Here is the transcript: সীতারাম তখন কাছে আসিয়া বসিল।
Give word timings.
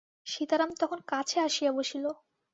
সীতারাম 0.27 0.71
তখন 0.81 0.99
কাছে 1.07 1.37
আসিয়া 1.41 1.71
বসিল। 1.77 2.05